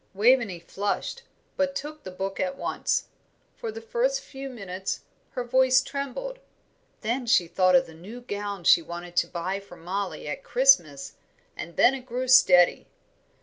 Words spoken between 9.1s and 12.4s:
to buy for Mollie at Christmas, and then it grew